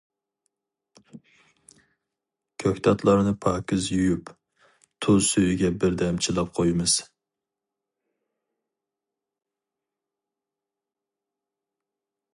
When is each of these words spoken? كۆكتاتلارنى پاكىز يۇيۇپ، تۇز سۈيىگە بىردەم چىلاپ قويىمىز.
كۆكتاتلارنى 2.63 3.33
پاكىز 3.45 3.89
يۇيۇپ، 3.97 4.31
تۇز 5.07 5.29
سۈيىگە 5.35 5.71
بىردەم 5.85 6.19
چىلاپ 6.27 6.57
قويىمىز. 6.61 6.97